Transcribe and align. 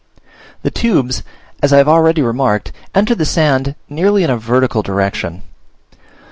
The 0.63 0.71
tubes, 0.71 1.21
as 1.61 1.71
I 1.71 1.77
have 1.77 1.87
already 1.87 2.23
remarked, 2.23 2.71
enter 2.95 3.13
the 3.13 3.23
sand 3.23 3.75
nearly 3.87 4.23
in 4.23 4.31
a 4.31 4.35
vertical 4.37 4.81
direction. 4.81 5.43